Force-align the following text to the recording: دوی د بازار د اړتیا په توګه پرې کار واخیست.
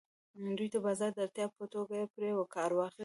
دوی 0.57 0.69
د 0.71 0.77
بازار 0.85 1.11
د 1.13 1.19
اړتیا 1.25 1.45
په 1.57 1.65
توګه 1.73 1.97
پرې 2.13 2.29
کار 2.55 2.71
واخیست. 2.75 2.99